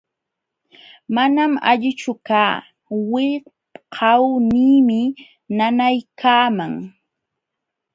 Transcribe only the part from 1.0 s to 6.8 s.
Manam allinchu kaa, wiqawniimi nanaykaaman.